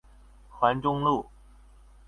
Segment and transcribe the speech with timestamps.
[0.59, 1.27] 環中路